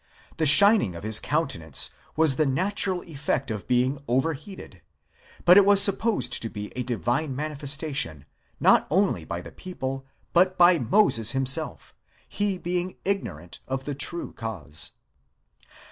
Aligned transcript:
The 0.37 0.47
shining 0.47 0.95
of 0.95 1.03
his 1.03 1.19
countenance 1.19 1.91
was 2.15 2.35
the 2.35 2.45
natural 2.47 3.03
effect 3.03 3.51
of 3.51 3.67
being 3.67 4.01
over 4.07 4.33
heated: 4.33 4.81
but 5.45 5.57
it 5.57 5.63
was 5.63 5.79
supposed 5.79 6.41
to 6.41 6.49
be 6.49 6.73
a 6.75 6.81
divine 6.81 7.35
manifestation, 7.35 8.25
not 8.59 8.87
only 8.89 9.25
by 9.25 9.41
the 9.41 9.51
people, 9.51 10.03
but 10.33 10.57
by 10.57 10.79
Moses 10.79 11.33
himself, 11.33 11.93
he 12.27 12.57
being 12.57 12.95
ignorant 13.05 13.59
of 13.67 13.85
the 13.85 13.93
true 13.93 14.33
cause. 14.33 14.93